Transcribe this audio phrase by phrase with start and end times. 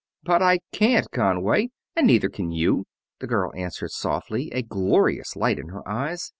[0.23, 2.85] "But I can't, Conway, and neither can you,"
[3.19, 6.27] the girl answered softly, a glorious light in her eyes.